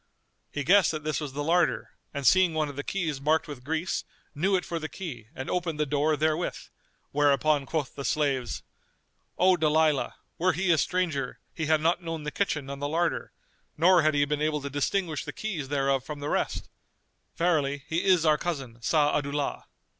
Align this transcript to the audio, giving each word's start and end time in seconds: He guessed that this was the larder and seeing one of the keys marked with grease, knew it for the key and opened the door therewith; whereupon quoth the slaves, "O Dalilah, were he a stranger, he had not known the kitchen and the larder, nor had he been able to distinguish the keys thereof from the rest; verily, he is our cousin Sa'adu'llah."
He 0.51 0.63
guessed 0.63 0.89
that 0.93 1.03
this 1.03 1.21
was 1.21 1.33
the 1.33 1.43
larder 1.43 1.91
and 2.11 2.25
seeing 2.25 2.55
one 2.55 2.69
of 2.69 2.75
the 2.75 2.83
keys 2.83 3.21
marked 3.21 3.47
with 3.47 3.63
grease, 3.63 4.03
knew 4.33 4.55
it 4.55 4.65
for 4.65 4.79
the 4.79 4.89
key 4.89 5.27
and 5.35 5.47
opened 5.47 5.79
the 5.79 5.85
door 5.85 6.17
therewith; 6.17 6.57
whereupon 7.11 7.67
quoth 7.67 7.93
the 7.93 8.03
slaves, 8.03 8.63
"O 9.37 9.55
Dalilah, 9.55 10.15
were 10.39 10.53
he 10.53 10.71
a 10.71 10.79
stranger, 10.79 11.39
he 11.53 11.67
had 11.67 11.81
not 11.81 12.01
known 12.01 12.23
the 12.23 12.31
kitchen 12.31 12.67
and 12.67 12.81
the 12.81 12.89
larder, 12.89 13.31
nor 13.77 14.01
had 14.01 14.15
he 14.15 14.25
been 14.25 14.41
able 14.41 14.61
to 14.61 14.71
distinguish 14.71 15.23
the 15.23 15.31
keys 15.33 15.67
thereof 15.67 16.03
from 16.03 16.19
the 16.19 16.29
rest; 16.29 16.67
verily, 17.35 17.83
he 17.87 18.03
is 18.03 18.25
our 18.25 18.39
cousin 18.39 18.81
Sa'adu'llah." 18.81 19.65